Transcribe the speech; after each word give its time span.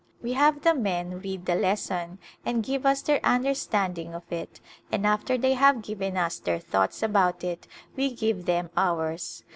We 0.23 0.33
have 0.33 0.63
the 0.63 0.73
men 0.73 1.19
read 1.19 1.45
the 1.45 1.53
lesson 1.53 2.17
and 2.43 2.63
give 2.63 2.87
us 2.87 3.03
their 3.03 3.19
understanding 3.23 4.15
of 4.15 4.23
it 4.31 4.59
and 4.91 5.05
after 5.05 5.37
they 5.37 5.53
have 5.53 5.83
given 5.83 6.17
us 6.17 6.39
their 6.39 6.57
thoughts 6.57 7.03
about 7.03 7.43
it 7.43 7.67
we 7.95 8.11
give 8.11 8.45
them 8.47 8.71
ours. 8.75 9.43